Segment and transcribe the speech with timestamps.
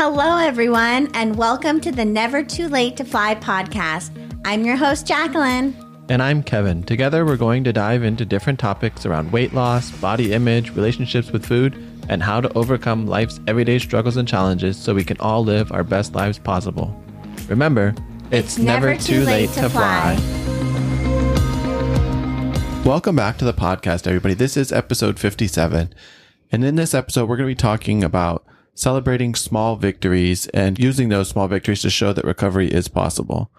[0.00, 4.12] Hello, everyone, and welcome to the Never Too Late to Fly podcast.
[4.44, 5.74] I'm your host, Jacqueline.
[6.08, 6.84] And I'm Kevin.
[6.84, 11.44] Together, we're going to dive into different topics around weight loss, body image, relationships with
[11.44, 11.74] food,
[12.08, 15.82] and how to overcome life's everyday struggles and challenges so we can all live our
[15.82, 16.96] best lives possible.
[17.48, 17.92] Remember,
[18.30, 20.14] it's, it's never, never, too, late, late to, to fly.
[20.14, 20.42] fly.
[22.84, 24.34] Welcome back to the podcast, everybody.
[24.34, 25.92] This is episode 57.
[26.52, 28.44] And in this episode, we're going to be talking about
[28.78, 33.50] celebrating small victories and using those small victories to show that recovery is possible.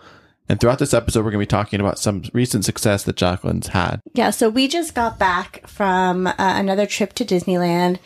[0.47, 3.67] And throughout this episode, we're going to be talking about some recent success that Jacqueline's
[3.67, 3.99] had.
[4.13, 7.99] Yeah, so we just got back from uh, another trip to Disneyland,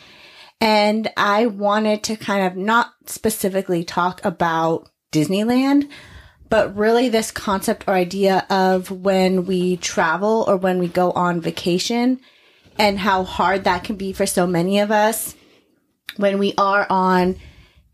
[0.60, 5.88] and I wanted to kind of not specifically talk about Disneyland,
[6.50, 11.40] but really this concept or idea of when we travel or when we go on
[11.40, 12.20] vacation
[12.76, 15.36] and how hard that can be for so many of us
[16.16, 17.36] when we are on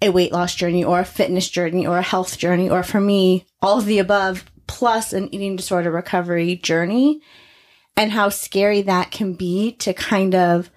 [0.03, 3.47] a weight loss journey or a fitness journey or a health journey, or for me,
[3.61, 7.21] all of the above, plus an eating disorder recovery journey,
[7.97, 10.71] and how scary that can be to kind of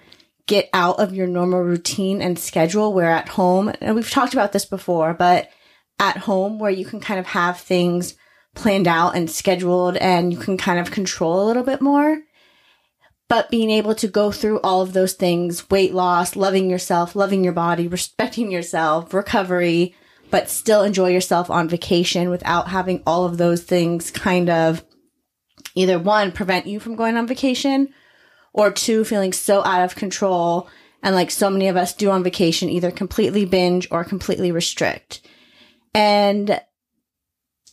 [0.45, 2.93] get out of your normal routine and schedule.
[2.93, 5.49] Where at home, and we've talked about this before, but
[5.99, 8.15] at home where you can kind of have things
[8.55, 12.19] planned out and scheduled and you can kind of control a little bit more
[13.33, 17.43] but being able to go through all of those things weight loss, loving yourself, loving
[17.43, 19.95] your body, respecting yourself, recovery,
[20.29, 24.85] but still enjoy yourself on vacation without having all of those things kind of
[25.73, 27.91] either one, prevent you from going on vacation,
[28.53, 30.69] or two, feeling so out of control.
[31.01, 35.27] And like so many of us do on vacation, either completely binge or completely restrict.
[35.95, 36.61] And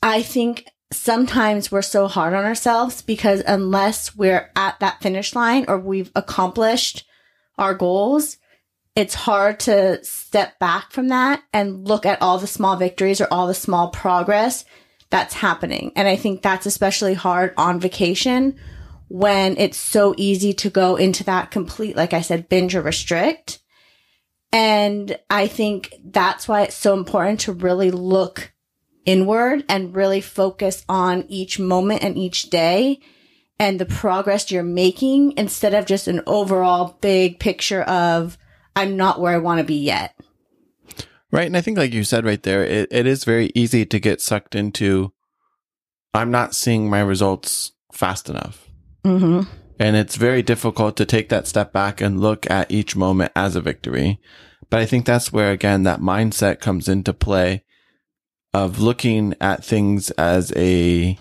[0.03, 5.65] I think sometimes we're so hard on ourselves because unless we're at that finish line
[5.69, 7.07] or we've accomplished
[7.59, 8.39] our goals,
[8.97, 13.29] it's hard to step back from that and look at all the small victories or
[13.31, 14.65] all the small progress
[15.11, 15.93] that's happening.
[15.95, 18.57] And I think that's especially hard on vacation
[19.09, 23.61] when it's so easy to go into that complete, like I said, binge or restrict.
[24.53, 28.53] And I think that's why it's so important to really look
[29.05, 33.01] inward and really focus on each moment and each day
[33.59, 38.39] and the progress you're making instead of just an overall big picture of
[38.75, 40.15] I'm not where I want to be yet.
[41.31, 41.47] Right.
[41.47, 44.21] And I think, like you said right there, it, it is very easy to get
[44.21, 45.13] sucked into
[46.13, 48.69] I'm not seeing my results fast enough.
[49.05, 49.43] Mm-hmm.
[49.79, 53.57] And it's very difficult to take that step back and look at each moment as
[53.57, 54.21] a victory.
[54.69, 57.65] But I think that's where, again, that mindset comes into play
[58.53, 61.19] of looking at things as a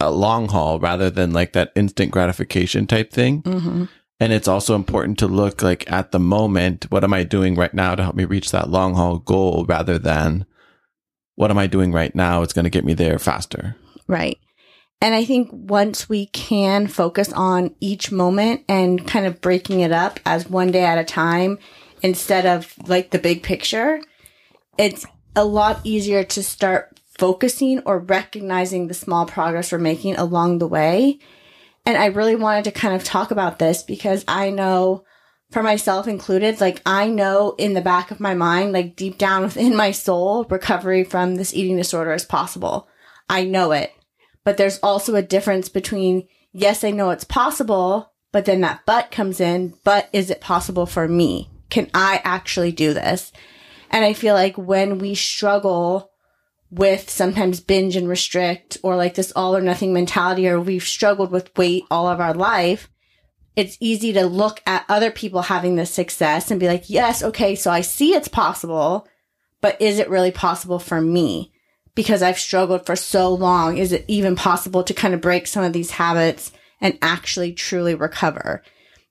[0.00, 3.42] a long haul rather than like that instant gratification type thing.
[3.42, 3.84] Mm-hmm.
[4.20, 7.74] And it's also important to look like at the moment, what am I doing right
[7.74, 10.46] now to help me reach that long haul goal rather than
[11.34, 12.42] what am I doing right now?
[12.42, 13.76] It's going to get me there faster.
[14.06, 14.38] Right.
[15.00, 19.90] And I think once we can focus on each moment and kind of breaking it
[19.90, 21.58] up as one day at a time
[22.02, 24.00] instead of like the big picture,
[24.78, 30.58] it's a lot easier to start focusing or recognizing the small progress we're making along
[30.58, 31.18] the way.
[31.84, 35.04] And I really wanted to kind of talk about this because I know
[35.50, 39.42] for myself included, like I know in the back of my mind, like deep down
[39.42, 42.88] within my soul, recovery from this eating disorder is possible.
[43.28, 43.92] I know it.
[44.44, 49.10] But there's also a difference between, yes, I know it's possible, but then that but
[49.10, 51.50] comes in, but is it possible for me?
[51.70, 53.32] Can I actually do this?
[53.92, 56.10] And I feel like when we struggle
[56.70, 61.30] with sometimes binge and restrict or like this all or nothing mentality, or we've struggled
[61.30, 62.88] with weight all of our life,
[63.54, 67.54] it's easy to look at other people having this success and be like, yes, okay,
[67.54, 69.06] so I see it's possible,
[69.60, 71.52] but is it really possible for me?
[71.94, 73.76] Because I've struggled for so long.
[73.76, 77.94] Is it even possible to kind of break some of these habits and actually truly
[77.94, 78.62] recover?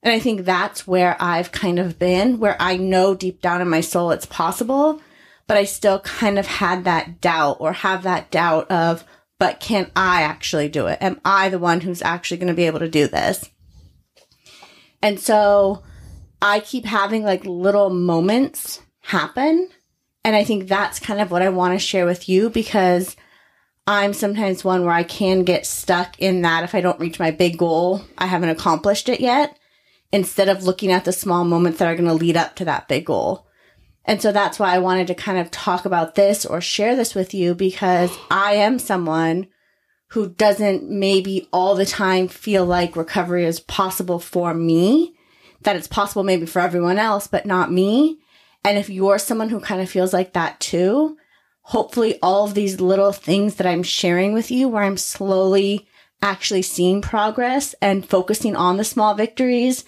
[0.03, 3.69] And I think that's where I've kind of been, where I know deep down in
[3.69, 4.99] my soul it's possible,
[5.47, 9.03] but I still kind of had that doubt or have that doubt of,
[9.37, 10.97] but can I actually do it?
[11.01, 13.49] Am I the one who's actually going to be able to do this?
[15.03, 15.83] And so
[16.41, 19.69] I keep having like little moments happen.
[20.23, 23.15] And I think that's kind of what I want to share with you because
[23.87, 27.31] I'm sometimes one where I can get stuck in that if I don't reach my
[27.31, 29.57] big goal, I haven't accomplished it yet
[30.11, 32.87] instead of looking at the small moments that are going to lead up to that
[32.87, 33.47] big goal.
[34.05, 37.15] And so that's why I wanted to kind of talk about this or share this
[37.15, 39.47] with you because I am someone
[40.09, 45.15] who doesn't maybe all the time feel like recovery is possible for me,
[45.61, 48.19] that it's possible maybe for everyone else, but not me.
[48.65, 51.17] And if you're someone who kind of feels like that too,
[51.61, 55.87] hopefully all of these little things that I'm sharing with you where I'm slowly
[56.21, 59.85] actually seeing progress and focusing on the small victories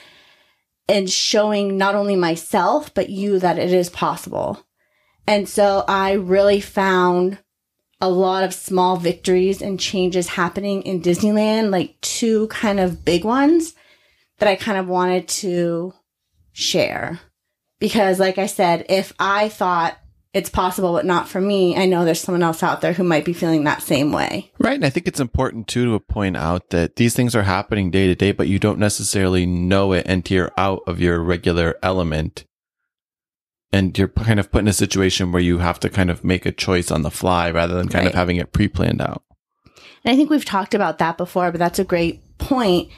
[0.87, 4.65] and showing not only myself, but you that it is possible.
[5.25, 7.37] And so I really found
[8.01, 13.23] a lot of small victories and changes happening in Disneyland, like two kind of big
[13.23, 13.75] ones
[14.39, 15.93] that I kind of wanted to
[16.51, 17.21] share.
[17.79, 19.97] Because, like I said, if I thought
[20.33, 23.23] it's possible, but not for me, I know there's someone else out there who might
[23.23, 24.51] be feeling that same way.
[24.57, 24.73] Right.
[24.73, 28.07] And I think it's important too to point out that these things are happening day
[28.07, 32.45] to day, but you don't necessarily know it until you're out of your regular element.
[33.71, 36.45] And you're kind of put in a situation where you have to kind of make
[36.45, 38.13] a choice on the fly rather than kind right.
[38.13, 39.23] of having it pre planned out.
[40.03, 42.89] And I think we've talked about that before, but that's a great point.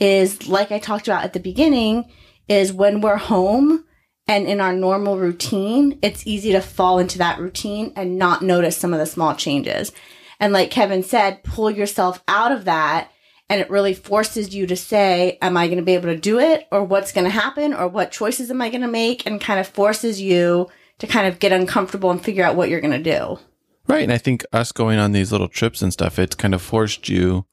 [0.00, 2.10] Is like I talked about at the beginning,
[2.48, 3.84] is when we're home,
[4.26, 8.76] and in our normal routine, it's easy to fall into that routine and not notice
[8.76, 9.92] some of the small changes.
[10.40, 13.10] And like Kevin said, pull yourself out of that
[13.50, 16.38] and it really forces you to say, am I going to be able to do
[16.38, 19.40] it or what's going to happen or what choices am I going to make and
[19.40, 20.68] kind of forces you
[20.98, 23.38] to kind of get uncomfortable and figure out what you're going to do.
[23.86, 24.02] Right.
[24.02, 27.10] And I think us going on these little trips and stuff, it's kind of forced
[27.10, 27.44] you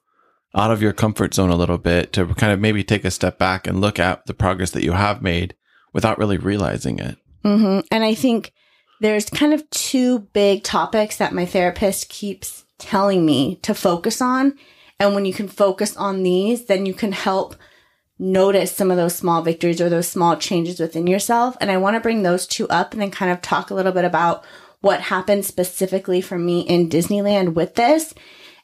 [0.54, 3.38] out of your comfort zone a little bit to kind of maybe take a step
[3.38, 5.54] back and look at the progress that you have made
[5.92, 7.16] without really realizing it.
[7.44, 7.80] Mm-hmm.
[7.90, 8.52] And I think
[9.00, 14.56] there's kind of two big topics that my therapist keeps telling me to focus on.
[15.00, 17.56] And when you can focus on these, then you can help
[18.18, 21.56] notice some of those small victories or those small changes within yourself.
[21.60, 23.92] And I want to bring those two up and then kind of talk a little
[23.92, 24.44] bit about
[24.80, 28.14] what happened specifically for me in Disneyland with this.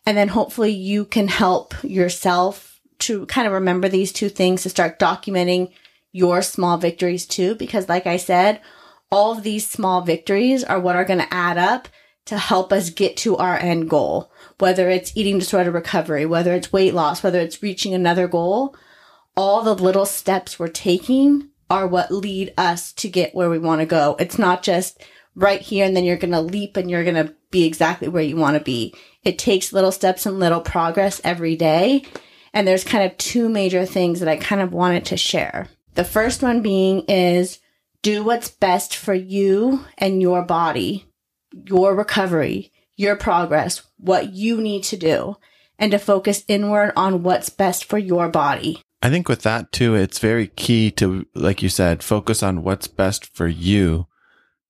[0.07, 4.71] And then hopefully you can help yourself to kind of remember these two things to
[4.71, 5.73] start documenting
[6.13, 8.61] your small victories too, because like I said,
[9.11, 11.89] all of these small victories are what are going to add up
[12.27, 14.31] to help us get to our end goal.
[14.59, 18.77] Whether it's eating disorder recovery, whether it's weight loss, whether it's reaching another goal,
[19.37, 23.81] all the little steps we're taking are what lead us to get where we want
[23.81, 24.17] to go.
[24.19, 25.03] It's not just
[25.35, 28.23] right here and then you're going to leap and you're going to be exactly where
[28.23, 28.95] you want to be.
[29.25, 32.05] It takes little steps and little progress every day.
[32.53, 35.69] And there's kind of two major things that I kind of wanted to share.
[35.99, 37.59] The first one being is
[38.03, 41.09] do what's best for you and your body,
[41.53, 45.39] your recovery, your progress, what you need to do,
[45.77, 48.81] and to focus inward on what's best for your body.
[49.03, 52.87] I think with that too, it's very key to, like you said, focus on what's
[52.87, 54.07] best for you.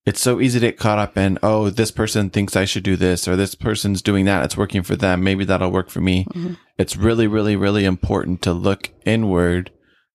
[0.06, 2.96] It's so easy to get caught up in, oh, this person thinks I should do
[2.96, 4.46] this or this person's doing that.
[4.46, 5.24] It's working for them.
[5.24, 6.24] Maybe that'll work for me.
[6.24, 6.54] Mm-hmm.
[6.78, 9.72] It's really, really, really important to look inward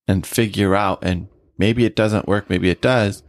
[0.08, 1.28] and figure out, and
[1.58, 3.24] maybe it doesn't work, maybe it does,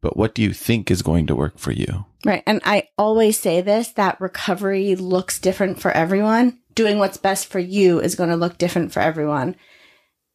[0.00, 2.06] but what do you think is going to work for you?
[2.24, 2.42] Right.
[2.46, 6.58] And I always say this that recovery looks different for everyone.
[6.74, 9.56] Doing what's best for you is going to look different for everyone.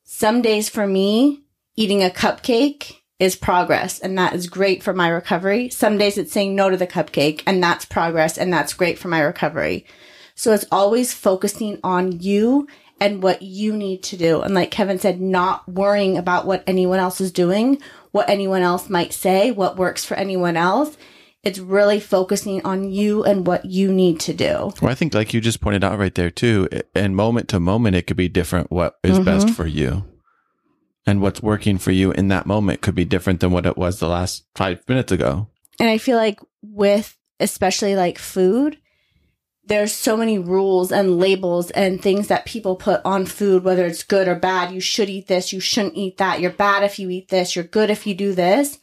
[0.03, 1.43] Some days for me,
[1.75, 5.69] eating a cupcake is progress and that is great for my recovery.
[5.69, 9.07] Some days it's saying no to the cupcake and that's progress and that's great for
[9.07, 9.85] my recovery.
[10.35, 12.67] So it's always focusing on you
[12.99, 14.41] and what you need to do.
[14.41, 17.81] And like Kevin said, not worrying about what anyone else is doing,
[18.11, 20.97] what anyone else might say, what works for anyone else.
[21.43, 24.71] It's really focusing on you and what you need to do.
[24.81, 27.95] Well, I think, like you just pointed out right there, too, and moment to moment,
[27.95, 29.25] it could be different what is mm-hmm.
[29.25, 30.05] best for you.
[31.05, 33.99] And what's working for you in that moment could be different than what it was
[33.99, 35.47] the last five minutes ago.
[35.79, 38.79] And I feel like with especially like food,
[39.67, 44.03] there's so many rules and labels and things that people put on food, whether it's
[44.03, 44.71] good or bad.
[44.71, 45.51] You should eat this.
[45.51, 46.39] You shouldn't eat that.
[46.39, 47.55] You're bad if you eat this.
[47.55, 48.77] You're good if you do this.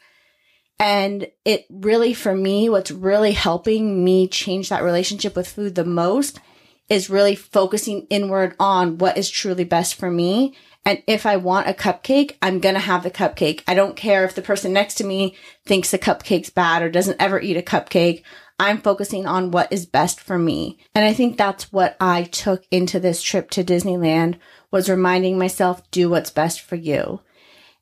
[0.79, 5.85] And it really, for me, what's really helping me change that relationship with food the
[5.85, 6.41] most
[6.89, 10.57] is really focusing inward on what is truly best for me.
[10.85, 13.63] And if I want a cupcake, I'm going to have the cupcake.
[13.69, 17.23] I don't care if the person next to me thinks the cupcake's bad or doesn't
[17.23, 18.25] ever eat a cupcake.
[18.63, 20.79] I'm focusing on what is best for me.
[20.95, 24.39] And I think that's what I took into this trip to Disneyland
[24.71, 27.21] was reminding myself, do what's best for you.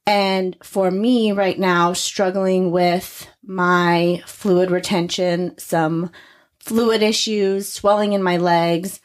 [0.06, 6.10] And for me right now, struggling with my fluid retention, some
[6.58, 9.00] fluid issues, swelling in my legs,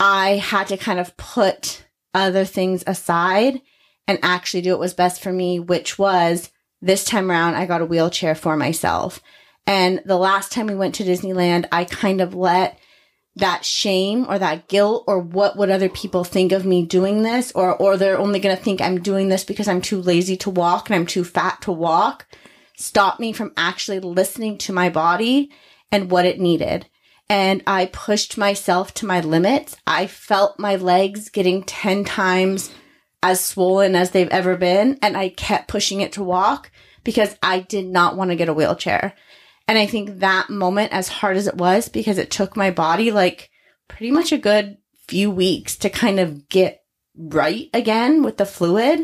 [0.00, 3.60] I had to kind of put other things aside
[4.08, 6.50] and actually do what was best for me, which was
[6.80, 9.20] this time around, I got a wheelchair for myself.
[9.66, 12.78] And the last time we went to Disneyland, I kind of let
[13.36, 17.50] that shame or that guilt or what would other people think of me doing this
[17.52, 20.50] or or they're only going to think I'm doing this because I'm too lazy to
[20.50, 22.26] walk and I'm too fat to walk
[22.82, 25.50] stop me from actually listening to my body
[25.90, 26.86] and what it needed.
[27.28, 29.76] And I pushed myself to my limits.
[29.86, 32.72] I felt my legs getting 10 times
[33.22, 34.98] as swollen as they've ever been.
[35.00, 36.70] And I kept pushing it to walk
[37.04, 39.14] because I did not want to get a wheelchair.
[39.72, 43.10] And I think that moment, as hard as it was, because it took my body
[43.10, 43.48] like
[43.88, 44.76] pretty much a good
[45.08, 46.82] few weeks to kind of get
[47.16, 49.00] right again with the fluid,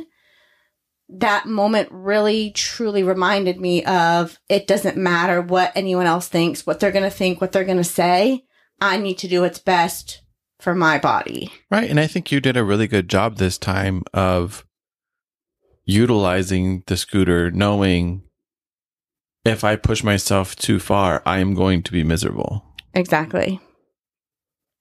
[1.09, 6.81] that moment really truly reminded me of it doesn't matter what anyone else thinks, what
[6.81, 8.45] they're going to think, what they're going to say.
[8.79, 10.21] I need to do what's best
[10.61, 11.51] for my body.
[11.71, 11.89] Right.
[11.89, 14.67] And I think you did a really good job this time of
[15.87, 18.28] utilizing the scooter, knowing
[19.49, 22.65] if I push myself too far, I am going to be miserable.
[22.95, 23.61] Exactly.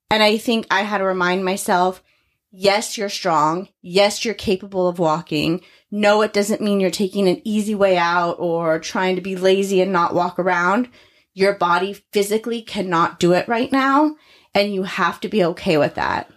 [0.09, 2.03] And I think I had to remind myself
[2.51, 3.69] yes, you're strong.
[3.81, 5.62] Yes, you're capable of walking.
[5.91, 9.81] No, it doesn't mean you're taking an easy way out or trying to be lazy
[9.81, 10.89] and not walk around.
[11.33, 14.15] Your body physically cannot do it right now.
[14.53, 16.31] And you have to be okay with that.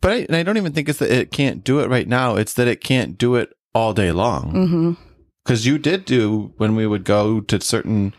[0.00, 2.36] But I, I don't even think it's that it can't do it right now.
[2.36, 4.52] It's that it can't do it all day long.
[4.52, 5.05] Mm-hmm.
[5.46, 8.14] Because you did do when we would go to certain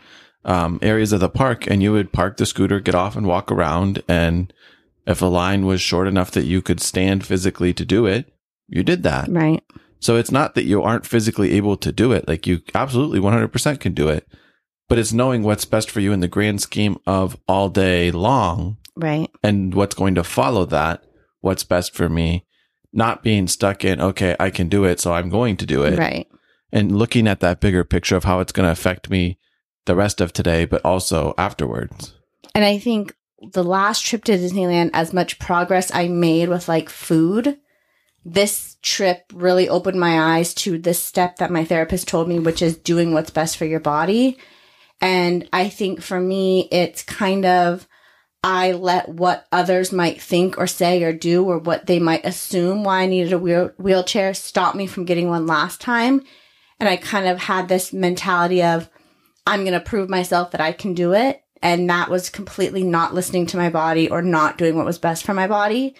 [0.46, 3.52] um, areas of the park and you would park the scooter, get off and walk
[3.52, 4.02] around.
[4.08, 4.50] And
[5.06, 8.32] if a line was short enough that you could stand physically to do it,
[8.66, 9.28] you did that.
[9.28, 9.62] Right.
[10.00, 12.26] So it's not that you aren't physically able to do it.
[12.26, 14.26] Like you absolutely 100% can do it,
[14.88, 18.78] but it's knowing what's best for you in the grand scheme of all day long.
[18.96, 19.30] Right.
[19.42, 21.04] And what's going to follow that.
[21.40, 22.46] What's best for me,
[22.92, 24.98] not being stuck in, okay, I can do it.
[24.98, 25.98] So I'm going to do it.
[25.98, 26.26] Right.
[26.70, 29.38] And looking at that bigger picture of how it's going to affect me
[29.86, 32.14] the rest of today, but also afterwards.
[32.54, 33.14] And I think
[33.52, 37.58] the last trip to Disneyland, as much progress I made with like food,
[38.24, 42.60] this trip really opened my eyes to this step that my therapist told me, which
[42.60, 44.36] is doing what's best for your body.
[45.00, 47.86] And I think for me, it's kind of,
[48.42, 52.84] I let what others might think or say or do or what they might assume
[52.84, 56.22] why I needed a wheel- wheelchair stop me from getting one last time.
[56.80, 58.88] And I kind of had this mentality of,
[59.46, 61.42] I'm going to prove myself that I can do it.
[61.62, 65.24] And that was completely not listening to my body or not doing what was best
[65.24, 65.96] for my body.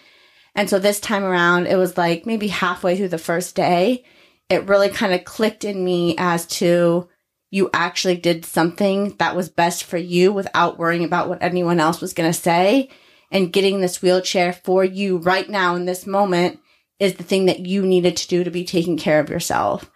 [0.55, 4.05] And so this time around, it was like maybe halfway through the first day,
[4.49, 7.09] it really kind of clicked in me as to
[7.51, 12.01] you actually did something that was best for you without worrying about what anyone else
[12.01, 12.91] was going to say.
[13.31, 16.61] And getting this wheelchair for you right now in this moment
[16.99, 19.91] is the thing that you needed to do to be taking care of yourself.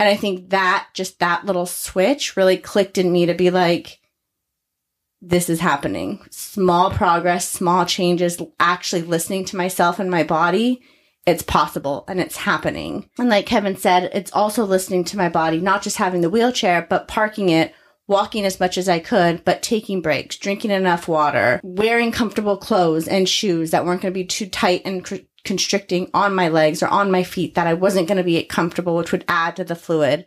[0.00, 4.00] And I think that just that little switch really clicked in me to be like,
[5.20, 6.26] this is happening.
[6.30, 10.80] Small progress, small changes, actually listening to myself and my body.
[11.26, 13.10] It's possible and it's happening.
[13.18, 16.86] And like Kevin said, it's also listening to my body, not just having the wheelchair,
[16.88, 17.74] but parking it,
[18.06, 23.06] walking as much as I could, but taking breaks, drinking enough water, wearing comfortable clothes
[23.06, 26.82] and shoes that weren't going to be too tight and cr- constricting on my legs
[26.82, 29.64] or on my feet that I wasn't going to be comfortable, which would add to
[29.64, 30.26] the fluid.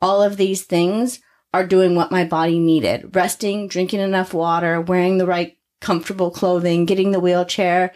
[0.00, 1.20] All of these things
[1.52, 6.84] are doing what my body needed resting, drinking enough water, wearing the right comfortable clothing,
[6.84, 7.92] getting the wheelchair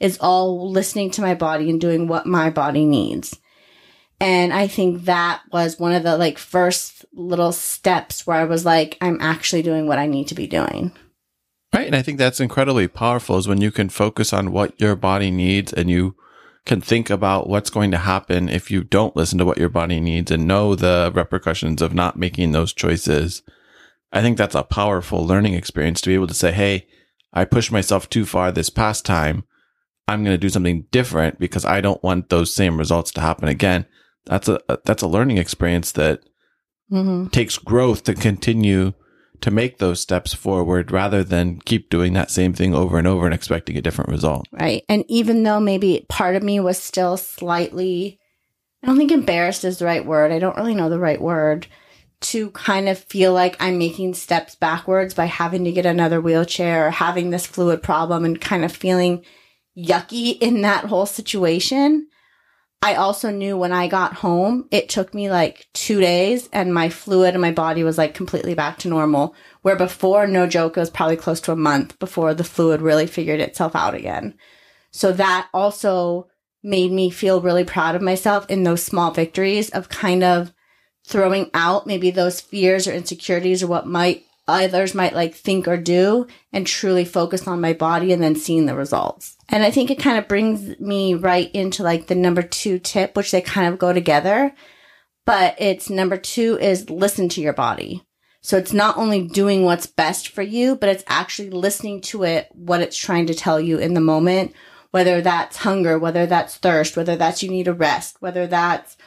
[0.00, 3.38] is all listening to my body and doing what my body needs.
[4.20, 8.64] And I think that was one of the like first little steps where I was
[8.64, 10.92] like, I'm actually doing what I need to be doing.
[11.74, 11.86] Right.
[11.86, 15.32] And I think that's incredibly powerful is when you can focus on what your body
[15.32, 16.14] needs and you
[16.64, 20.00] can think about what's going to happen if you don't listen to what your body
[20.00, 23.42] needs and know the repercussions of not making those choices.
[24.12, 26.86] I think that's a powerful learning experience to be able to say, Hey,
[27.32, 29.42] I pushed myself too far this past time.
[30.06, 33.48] I'm going to do something different because I don't want those same results to happen
[33.48, 33.86] again.
[34.26, 36.20] That's a, that's a learning experience that
[36.90, 37.28] mm-hmm.
[37.28, 38.92] takes growth to continue
[39.40, 43.26] to make those steps forward rather than keep doing that same thing over and over
[43.26, 44.46] and expecting a different result.
[44.52, 44.84] Right.
[44.88, 48.18] And even though maybe part of me was still slightly,
[48.82, 50.32] I don't think embarrassed is the right word.
[50.32, 51.66] I don't really know the right word
[52.20, 56.86] to kind of feel like I'm making steps backwards by having to get another wheelchair
[56.86, 59.24] or having this fluid problem and kind of feeling
[59.76, 62.06] yucky in that whole situation.
[62.84, 66.90] I also knew when I got home, it took me like two days and my
[66.90, 69.34] fluid and my body was like completely back to normal.
[69.62, 73.06] Where before, no joke, it was probably close to a month before the fluid really
[73.06, 74.34] figured itself out again.
[74.90, 76.28] So that also
[76.62, 80.52] made me feel really proud of myself in those small victories of kind of
[81.06, 85.76] throwing out maybe those fears or insecurities or what might others might like think or
[85.76, 89.36] do and truly focus on my body and then seeing the results.
[89.48, 93.16] And I think it kind of brings me right into like the number two tip,
[93.16, 94.54] which they kind of go together.
[95.26, 98.04] But it's number two is listen to your body.
[98.42, 102.48] So it's not only doing what's best for you, but it's actually listening to it,
[102.52, 104.52] what it's trying to tell you in the moment,
[104.90, 108.98] whether that's hunger, whether that's thirst, whether that's you need a rest, whether that's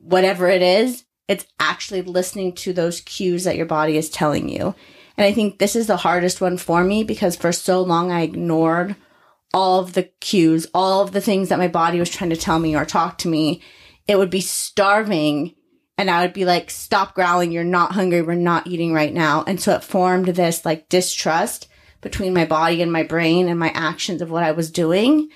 [0.00, 1.04] whatever it is.
[1.28, 4.74] It's actually listening to those cues that your body is telling you.
[5.16, 8.22] And I think this is the hardest one for me because for so long I
[8.22, 8.96] ignored
[9.52, 12.58] all of the cues, all of the things that my body was trying to tell
[12.58, 13.62] me or talk to me.
[14.08, 15.54] It would be starving
[15.96, 17.52] and I would be like, stop growling.
[17.52, 18.20] You're not hungry.
[18.20, 19.44] We're not eating right now.
[19.46, 21.68] And so it formed this like distrust
[22.00, 25.30] between my body and my brain and my actions of what I was doing.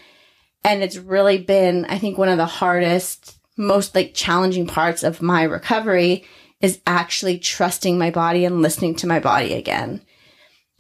[0.65, 5.21] And it's really been, I think, one of the hardest, most like challenging parts of
[5.21, 6.25] my recovery
[6.61, 10.03] is actually trusting my body and listening to my body again.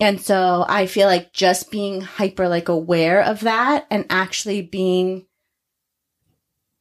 [0.00, 5.26] And so I feel like just being hyper like aware of that and actually being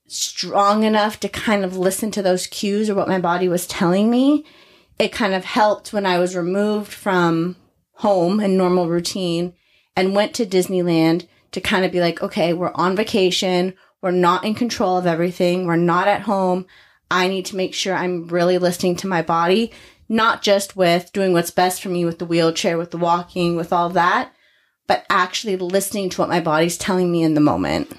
[0.07, 4.09] strong enough to kind of listen to those cues or what my body was telling
[4.09, 4.45] me,
[4.99, 7.55] it kind of helped when I was removed from
[7.93, 9.53] home and normal routine
[9.95, 13.73] and went to Disneyland to kind of be like, okay, we're on vacation.
[14.01, 15.65] We're not in control of everything.
[15.65, 16.65] We're not at home.
[17.09, 19.71] I need to make sure I'm really listening to my body,
[20.09, 23.71] not just with doing what's best for me with the wheelchair, with the walking, with
[23.71, 24.33] all that,
[24.87, 27.91] but actually listening to what my body's telling me in the moment.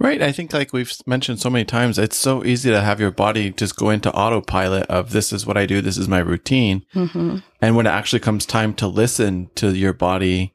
[0.00, 0.22] Right.
[0.22, 3.50] I think like we've mentioned so many times, it's so easy to have your body
[3.50, 5.80] just go into autopilot of this is what I do.
[5.80, 6.84] This is my routine.
[6.94, 7.38] Mm-hmm.
[7.60, 10.54] And when it actually comes time to listen to your body,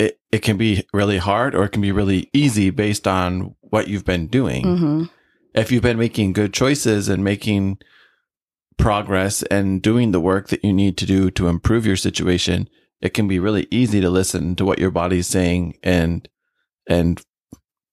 [0.00, 3.86] it, it can be really hard or it can be really easy based on what
[3.86, 4.64] you've been doing.
[4.64, 5.04] Mm-hmm.
[5.54, 7.78] If you've been making good choices and making
[8.78, 12.66] progress and doing the work that you need to do to improve your situation,
[13.02, 16.26] it can be really easy to listen to what your body's saying and,
[16.88, 17.20] and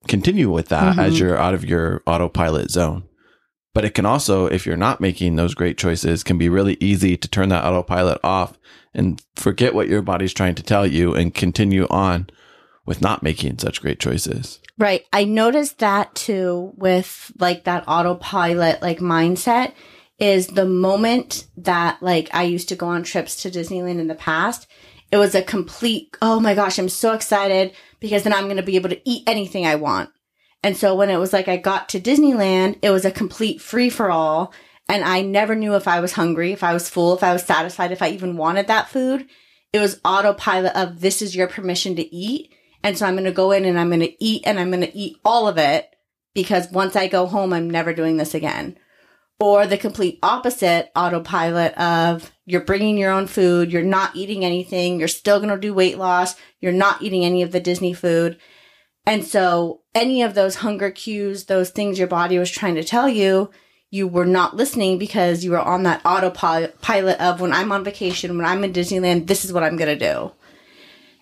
[0.08, 1.00] continue with that mm-hmm.
[1.02, 3.04] as you're out of your autopilot zone.
[3.74, 7.18] But it can also, if you're not making those great choices, can be really easy
[7.18, 8.58] to turn that autopilot off
[8.98, 12.30] and forget what your body's trying to tell you and continue on
[12.86, 14.60] with not making such great choices.
[14.80, 15.06] Right.
[15.14, 19.74] I noticed that too with like that autopilot like mindset
[20.20, 24.16] is the moment that like I used to go on trips to Disneyland in the
[24.16, 24.68] past.
[25.12, 28.64] It was a complete, oh my gosh, I'm so excited because then I'm going to
[28.64, 30.10] be able to eat anything I want.
[30.64, 33.90] And so when it was like I got to Disneyland, it was a complete free
[33.90, 34.54] for all.
[34.89, 37.43] And I never knew if I was hungry, if I was full, if I was
[37.43, 39.28] satisfied, if I even wanted that food.
[39.73, 42.54] It was autopilot of this is your permission to eat.
[42.84, 44.82] And so I'm going to go in and I'm going to eat and I'm going
[44.82, 45.93] to eat all of it
[46.34, 48.78] because once I go home, I'm never doing this again.
[49.39, 55.00] Or the complete opposite autopilot of you're bringing your own food, you're not eating anything,
[55.00, 58.39] you're still going to do weight loss, you're not eating any of the Disney food.
[59.06, 63.10] And so any of those hunger cues, those things your body was trying to tell
[63.10, 63.52] you,
[63.89, 68.36] you were not listening because you were on that autopilot of when I'm on vacation,
[68.38, 70.32] when I'm in Disneyland, this is what I'm going to do.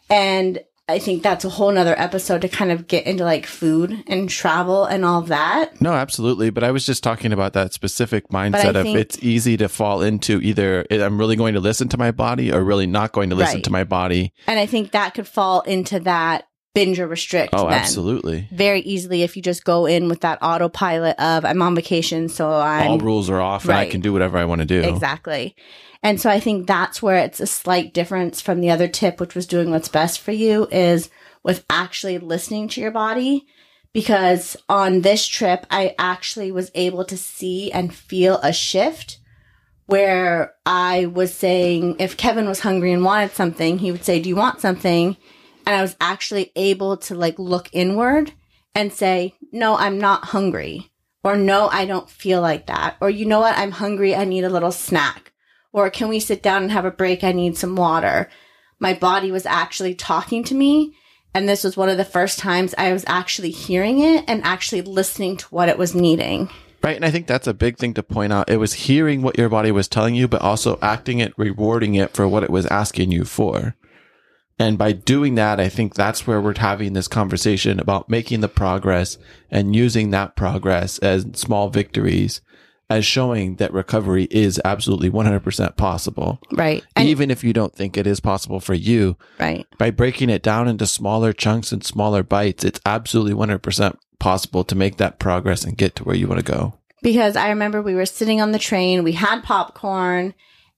[0.10, 4.04] And I think that's a whole nother episode to kind of get into like food
[4.06, 5.82] and travel and all that.
[5.82, 6.52] No, absolutely.
[6.52, 10.40] But I was just talking about that specific mindset of it's easy to fall into
[10.42, 13.56] either I'm really going to listen to my body or really not going to listen
[13.56, 13.64] right.
[13.64, 14.32] to my body.
[14.46, 17.56] And I think that could fall into that binge or restrict.
[17.56, 17.80] Oh, then.
[17.80, 18.48] absolutely.
[18.52, 22.52] Very easily if you just go in with that autopilot of I'm on vacation, so
[22.52, 23.80] I'm all rules are off right.
[23.80, 24.82] and I can do whatever I want to do.
[24.82, 25.56] Exactly.
[26.04, 29.34] And so I think that's where it's a slight difference from the other tip, which
[29.34, 31.10] was doing what's best for you, is
[31.42, 33.48] with actually listening to your body.
[33.92, 39.20] Because on this trip, I actually was able to see and feel a shift
[39.86, 44.28] where I was saying, if Kevin was hungry and wanted something, he would say, Do
[44.28, 45.16] you want something?
[45.66, 48.34] And I was actually able to like look inward
[48.74, 50.92] and say, No, I'm not hungry.
[51.24, 52.98] Or no, I don't feel like that.
[53.02, 53.58] Or you know what?
[53.58, 54.16] I'm hungry.
[54.16, 55.34] I need a little snack
[55.76, 57.22] or can we sit down and have a break?
[57.22, 58.30] I need some water.
[58.80, 60.96] My body was actually talking to me.
[61.34, 64.84] And this was one of the first times I was actually hearing it and actually
[64.84, 66.50] listening to what it was needing.
[66.82, 66.96] Right.
[66.96, 68.50] And I think that's a big thing to point out.
[68.50, 72.12] It was hearing what your body was telling you, but also acting it, rewarding it
[72.12, 73.76] for what it was asking you for.
[74.58, 78.48] And by doing that, I think that's where we're having this conversation about making the
[78.48, 79.18] progress
[79.52, 82.42] and using that progress as small victories
[82.90, 86.40] as showing that recovery is absolutely 100% possible.
[86.52, 86.84] Right.
[86.96, 89.18] And Even if you don't think it is possible for you.
[89.40, 89.66] Right.
[89.78, 94.76] By breaking it down into smaller chunks and smaller bites, it's absolutely 100% possible to
[94.76, 96.76] make that progress and get to where you want to go.
[97.02, 100.34] Because I remember we were sitting on the train, we had popcorn,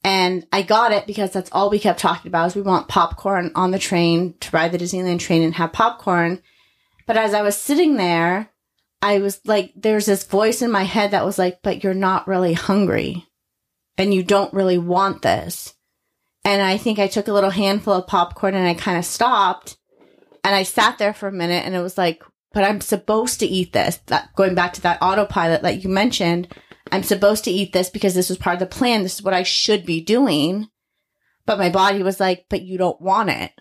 [0.07, 3.51] and I got it because that's all we kept talking about is we want popcorn
[3.55, 6.41] on the train to ride the Disneyland train and have popcorn.
[7.05, 8.49] But as I was sitting there,
[9.01, 12.25] I was like, there's this voice in my head that was like, but you're not
[12.25, 13.27] really hungry
[13.97, 15.75] and you don't really want this.
[16.45, 19.75] And I think I took a little handful of popcorn and I kind of stopped
[20.41, 23.45] and I sat there for a minute and it was like, but I'm supposed to
[23.45, 23.97] eat this.
[24.05, 26.47] That going back to that autopilot that you mentioned,
[26.91, 29.03] I'm supposed to eat this because this was part of the plan.
[29.03, 30.67] This is what I should be doing.
[31.45, 33.51] But my body was like, but you don't want it.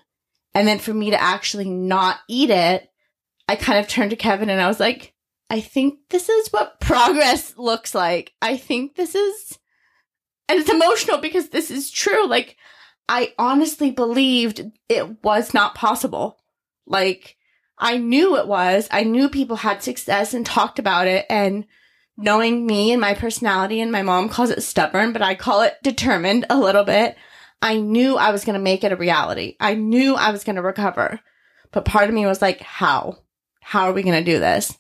[0.55, 2.89] And then for me to actually not eat it,
[3.49, 5.15] I kind of turned to Kevin and I was like,
[5.49, 8.33] I think this is what progress looks like.
[8.43, 9.59] I think this is,
[10.49, 12.27] and it's emotional because this is true.
[12.27, 12.57] Like,
[13.09, 16.39] I honestly believed it was not possible.
[16.87, 17.37] Like,
[17.79, 18.89] I knew it was.
[18.91, 21.27] I knew people had success and talked about it.
[21.31, 21.67] And
[22.17, 25.77] knowing me and my personality, and my mom calls it stubborn, but I call it
[25.83, 27.17] determined a little bit.
[27.63, 29.57] I knew I was going to make it a reality.
[29.61, 31.21] I knew I was going to recover.
[31.73, 33.19] But part of me was like, how?
[33.61, 34.77] How are we going to do this?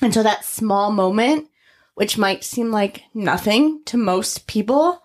[0.00, 1.48] And so that small moment,
[1.94, 5.02] which might seem like nothing to most people,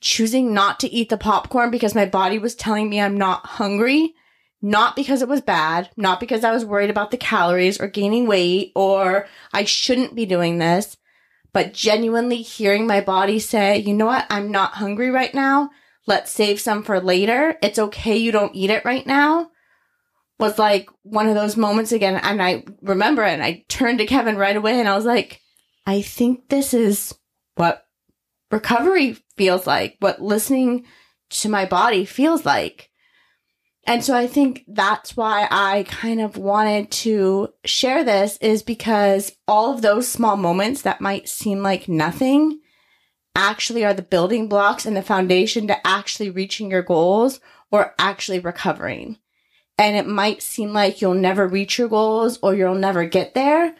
[0.00, 4.14] choosing not to eat the popcorn because my body was telling me I'm not hungry,
[4.60, 8.26] not because it was bad, not because I was worried about the calories or gaining
[8.26, 10.96] weight or I shouldn't be doing this,
[11.52, 14.26] but genuinely hearing my body say, you know what?
[14.30, 15.70] I'm not hungry right now.
[16.06, 17.56] Let's save some for later.
[17.62, 18.16] It's okay.
[18.16, 19.50] You don't eat it right now
[20.38, 22.16] was like one of those moments again.
[22.16, 25.40] And I remember it and I turned to Kevin right away and I was like,
[25.86, 27.14] I think this is
[27.56, 27.84] what
[28.50, 30.84] recovery feels like, what listening
[31.30, 32.87] to my body feels like.
[33.88, 39.32] And so I think that's why I kind of wanted to share this is because
[39.48, 42.60] all of those small moments that might seem like nothing
[43.34, 48.40] actually are the building blocks and the foundation to actually reaching your goals or actually
[48.40, 49.18] recovering
[49.78, 53.74] and it might seem like you'll never reach your goals or you'll never get there.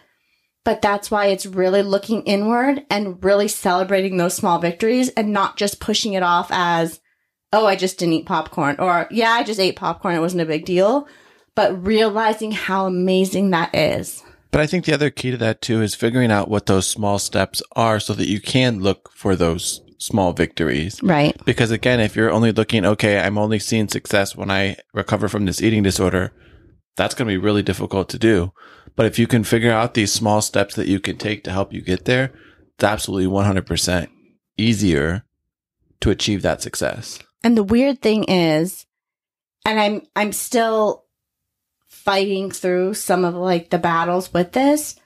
[0.64, 5.56] But that's why it's really looking inward and really celebrating those small victories and not
[5.56, 7.00] just pushing it off as,
[7.52, 10.14] oh, I just didn't eat popcorn or yeah, I just ate popcorn.
[10.14, 11.08] It wasn't a big deal,
[11.54, 14.22] but realizing how amazing that is.
[14.50, 17.18] But I think the other key to that too is figuring out what those small
[17.18, 21.02] steps are so that you can look for those small victories.
[21.02, 21.36] Right.
[21.44, 25.44] Because again, if you're only looking, okay, I'm only seeing success when I recover from
[25.44, 26.32] this eating disorder,
[26.96, 28.52] that's going to be really difficult to do.
[28.96, 31.72] But if you can figure out these small steps that you can take to help
[31.72, 32.32] you get there,
[32.74, 34.08] it's absolutely 100%
[34.56, 35.24] easier
[36.00, 37.18] to achieve that success.
[37.42, 38.86] And the weird thing is,
[39.64, 41.04] and I'm, I'm still
[41.86, 44.96] fighting through some of like the battles with this,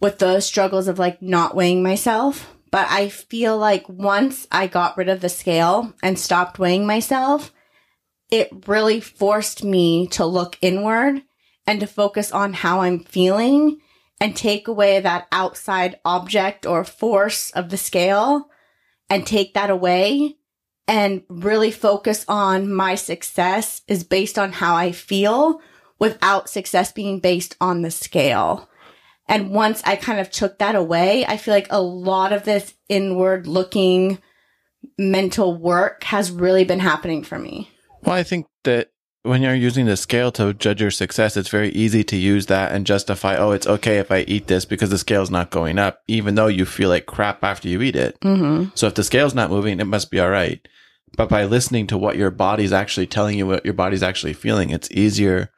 [0.00, 2.54] with the struggles of like not weighing myself.
[2.70, 7.52] But I feel like once I got rid of the scale and stopped weighing myself,
[8.30, 11.22] it really forced me to look inward
[11.66, 13.80] and to focus on how I'm feeling
[14.20, 18.48] and take away that outside object or force of the scale
[19.08, 20.36] and take that away
[20.90, 25.60] and really focus on my success is based on how I feel
[26.00, 28.68] without success being based on the scale.
[29.28, 32.74] And once I kind of took that away, I feel like a lot of this
[32.88, 34.18] inward looking
[34.98, 37.70] mental work has really been happening for me.
[38.02, 38.90] Well, I think that
[39.22, 42.72] when you're using the scale to judge your success, it's very easy to use that
[42.72, 46.02] and justify, oh, it's okay if I eat this because the scale's not going up,
[46.08, 48.18] even though you feel like crap after you eat it.
[48.20, 48.70] Mm-hmm.
[48.74, 50.66] So if the scale's not moving, it must be all right.
[51.16, 54.70] But by listening to what your body's actually telling you, what your body's actually feeling,
[54.70, 55.50] it's easier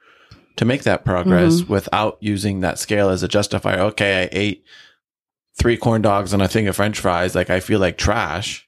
[0.56, 1.72] to make that progress mm-hmm.
[1.72, 3.78] without using that scale as a justifier.
[3.80, 4.64] Okay, I ate
[5.56, 7.34] three corn dogs and a thing of french fries.
[7.34, 8.66] Like I feel like trash,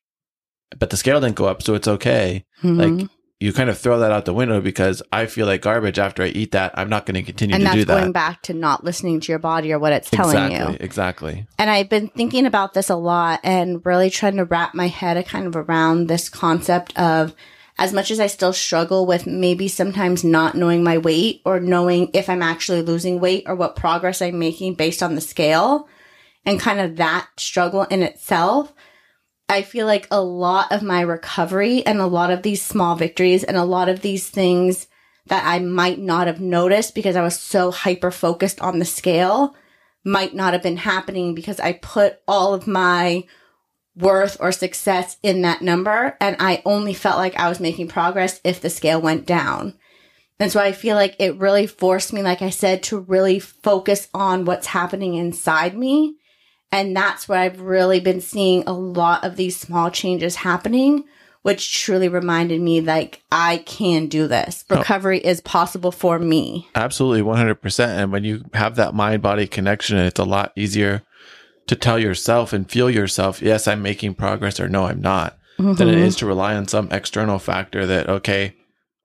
[0.79, 1.63] but the scale didn't go up.
[1.63, 2.45] So it's okay.
[2.63, 2.99] Mm-hmm.
[3.01, 3.11] Like
[3.45, 6.29] you kind of throw that out the window because I feel like garbage after I
[6.29, 6.73] eat that.
[6.79, 7.81] I'm not going to continue and to do that.
[7.81, 10.73] And that's going back to not listening to your body or what it's telling exactly,
[10.73, 10.79] you.
[10.81, 11.47] Exactly.
[11.59, 15.23] And I've been thinking about this a lot and really trying to wrap my head
[15.27, 17.35] kind of around this concept of
[17.77, 22.09] as much as I still struggle with maybe sometimes not knowing my weight or knowing
[22.15, 25.87] if I'm actually losing weight or what progress I'm making based on the scale
[26.47, 28.73] and kind of that struggle in itself,
[29.49, 33.45] I feel like a lot of my recovery and a lot of these small victories
[33.45, 34.87] and a lot of these things
[35.27, 39.55] that I might not have noticed because I was so hyper focused on the scale
[40.05, 43.25] might not have been happening because I put all of my
[43.97, 46.17] worth or success in that number.
[46.21, 49.75] And I only felt like I was making progress if the scale went down.
[50.39, 54.09] And so I feel like it really forced me, like I said, to really focus
[54.13, 56.17] on what's happening inside me.
[56.75, 61.05] And that's where I've really been seeing a lot of these small changes happening
[61.43, 64.65] which truly reminded me like I can do this.
[64.71, 64.79] Oh.
[64.79, 66.67] Recovery is possible for me.
[66.75, 67.87] Absolutely, 100%.
[67.87, 71.03] And when you have that mind body connection, it's a lot easier
[71.67, 75.89] to tell yourself and feel yourself, yes, I'm making progress or no, I'm not, than
[75.89, 76.07] it Mhm.
[76.07, 78.55] is to rely on some external factor that, okay,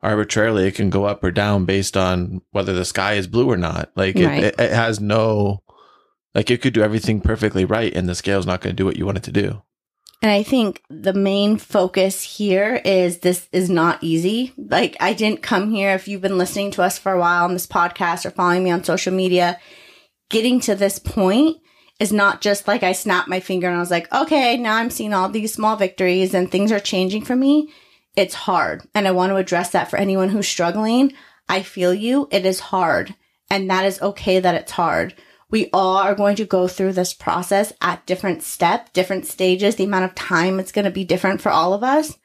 [0.02, 3.58] arbitrarily it can go up or down based on whether the sky is blue or
[3.58, 3.90] not.
[3.98, 4.46] Like Right.
[4.46, 5.62] it, it, it has no,
[6.36, 8.98] like you could do everything perfectly right and the scale's not going to do what
[8.98, 9.62] you want it to do.
[10.22, 14.52] And I think the main focus here is this is not easy.
[14.58, 15.92] Like, I didn't come here.
[15.92, 18.72] If you've been listening to us for a while on this podcast or following me
[18.72, 19.58] on social media,
[20.30, 21.58] getting to this point
[22.02, 24.90] is not just like I snapped my finger and I was like, okay, now I'm
[24.90, 27.72] seeing all these small victories and things are changing for me.
[28.18, 28.86] It's hard.
[28.94, 31.14] And I want to address that for anyone who's struggling.
[31.48, 32.28] I feel you.
[32.30, 33.16] It is hard.
[33.50, 35.14] And that is okay that it's hard
[35.52, 39.76] we all are going to go through this process at different steps, different stages.
[39.76, 42.18] The amount of time it's going to be different for all of us.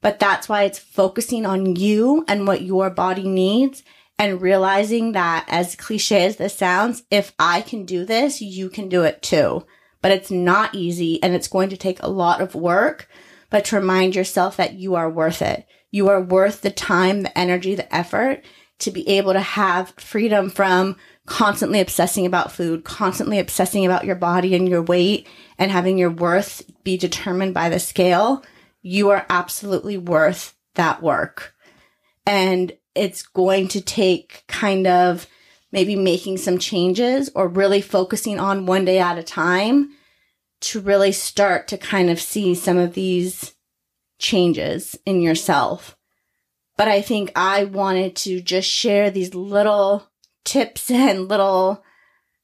[0.00, 3.82] But that's why it's focusing on you and what your body needs
[4.18, 8.88] and realizing that as cliche as this sounds, if I can do this, you can
[8.88, 9.64] do it too.
[10.00, 13.08] But it's not easy and it's going to take a lot of work,
[13.50, 15.66] but to remind yourself that you are worth it.
[15.90, 18.44] You are worth the time, the energy, the effort
[18.80, 24.16] to be able to have freedom from constantly obsessing about food, constantly obsessing about your
[24.16, 28.44] body and your weight and having your worth be determined by the scale,
[28.82, 31.54] you are absolutely worth that work.
[32.26, 35.26] And it's going to take kind of
[35.70, 39.90] maybe making some changes or really focusing on one day at a time
[40.60, 43.54] to really start to kind of see some of these
[44.18, 45.96] changes in yourself.
[46.76, 50.11] But I think I wanted to just share these little
[50.44, 51.82] tips and little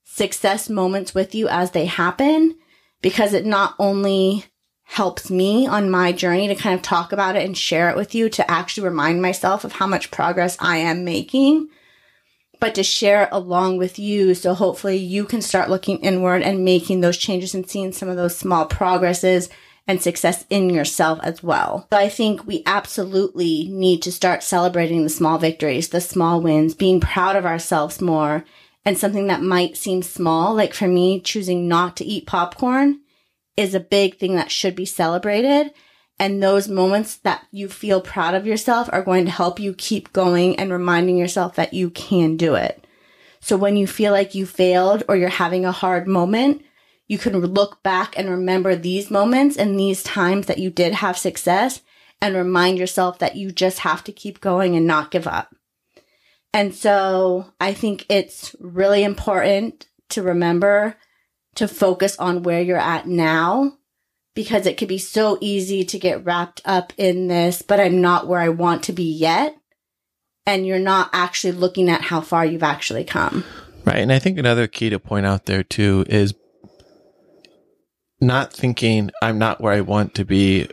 [0.04, 2.56] success moments with you as they happen
[3.02, 4.44] because it not only
[4.84, 8.14] helps me on my journey to kind of talk about it and share it with
[8.14, 11.68] you to actually remind myself of how much progress I am making,
[12.58, 14.34] but to share it along with you.
[14.34, 18.16] So hopefully you can start looking inward and making those changes and seeing some of
[18.16, 19.50] those small progresses
[19.88, 21.88] and success in yourself as well.
[21.90, 26.74] So I think we absolutely need to start celebrating the small victories, the small wins,
[26.74, 28.44] being proud of ourselves more.
[28.84, 33.00] And something that might seem small, like for me, choosing not to eat popcorn
[33.56, 35.72] is a big thing that should be celebrated.
[36.18, 40.12] And those moments that you feel proud of yourself are going to help you keep
[40.12, 42.84] going and reminding yourself that you can do it.
[43.40, 46.62] So when you feel like you failed or you're having a hard moment,
[47.08, 51.16] you can look back and remember these moments and these times that you did have
[51.18, 51.80] success
[52.20, 55.54] and remind yourself that you just have to keep going and not give up.
[56.52, 60.96] And so I think it's really important to remember
[61.54, 63.72] to focus on where you're at now
[64.34, 68.28] because it could be so easy to get wrapped up in this, but I'm not
[68.28, 69.56] where I want to be yet.
[70.46, 73.44] And you're not actually looking at how far you've actually come.
[73.84, 73.98] Right.
[73.98, 76.34] And I think another key to point out there too is
[78.20, 80.68] not thinking I'm not where I want to be,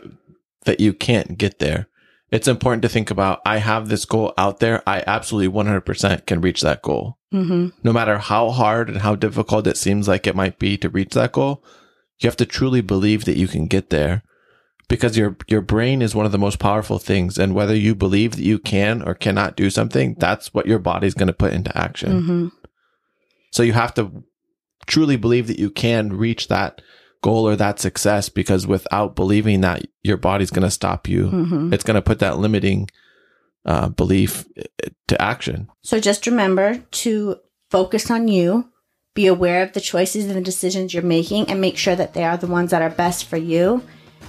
[0.64, 1.88] that you can't get there.
[2.30, 4.82] It's important to think about I have this goal out there.
[4.86, 7.18] I absolutely 100% can reach that goal.
[7.32, 7.68] Mm-hmm.
[7.84, 11.14] No matter how hard and how difficult it seems like it might be to reach
[11.14, 11.62] that goal,
[12.18, 14.22] you have to truly believe that you can get there
[14.88, 18.36] because your your brain is one of the most powerful things and whether you believe
[18.36, 21.76] that you can or cannot do something, that's what your body's going to put into
[21.76, 22.22] action.
[22.22, 22.48] Mm-hmm.
[23.50, 24.24] So you have to
[24.86, 26.80] truly believe that you can reach that
[27.22, 31.72] goal or that success because without believing that your body's going to stop you, Mm-hmm.
[31.72, 32.88] it's going to put that limiting
[33.64, 34.44] uh, belief
[35.08, 35.68] to action.
[35.82, 37.36] So just remember to
[37.70, 38.70] focus on you,
[39.14, 42.22] be aware of the choices and the decisions you're making, and make sure that they
[42.24, 43.82] are the ones that are best for you.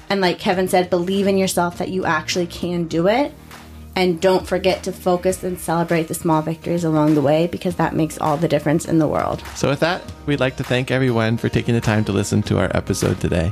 [0.09, 3.33] And like Kevin said, believe in yourself that you actually can do it.
[3.97, 7.95] And don't forget to focus and celebrate the small victories along the way because that
[7.95, 9.43] makes all the difference in the world.
[9.55, 12.59] So, with that, we'd like to thank everyone for taking the time to listen to
[12.59, 13.51] our episode today.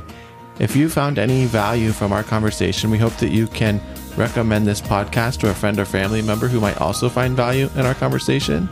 [0.60, 3.80] If you found any value from our conversation, we hope that you can
[4.16, 7.80] recommend this podcast to a friend or family member who might also find value in
[7.80, 8.68] our conversation.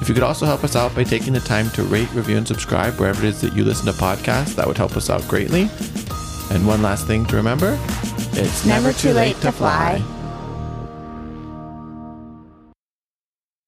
[0.00, 2.46] If you could also help us out by taking the time to rate, review, and
[2.46, 5.68] subscribe wherever it is that you listen to podcasts, that would help us out greatly.
[6.54, 7.76] And one last thing to remember
[8.34, 10.00] it's never, too late, to fly.